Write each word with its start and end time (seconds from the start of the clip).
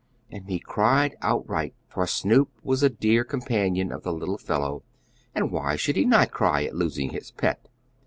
and 0.31 0.49
he 0.49 0.57
cried 0.59 1.15
outright, 1.21 1.75
for 1.87 2.07
Snoop 2.07 2.49
was 2.63 2.81
a 2.81 2.89
dear 2.89 3.23
companion 3.23 3.91
of 3.91 4.01
the 4.01 4.11
little 4.11 4.39
fellow, 4.39 4.81
and 5.35 5.51
why 5.51 5.75
should 5.75 5.95
he 5.95 6.05
not 6.05 6.31
cry 6.31 6.63
at 6.63 6.73
losing 6.73 7.11
his 7.11 7.29
pet? 7.29 7.67